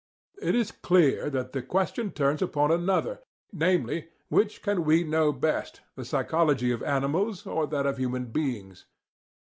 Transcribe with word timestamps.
It 0.41 0.55
is 0.55 0.71
clear 0.71 1.29
that 1.29 1.51
the 1.51 1.61
question 1.61 2.09
turns 2.09 2.41
upon 2.41 2.71
another, 2.71 3.19
namely, 3.53 4.09
which 4.29 4.63
can 4.63 4.83
we 4.83 5.03
know 5.03 5.31
best, 5.31 5.81
the 5.95 6.03
psychology 6.05 6.71
of 6.71 6.81
animals 6.81 7.45
or 7.45 7.67
that 7.67 7.85
of 7.85 7.99
human 7.99 8.25
beings? 8.31 8.87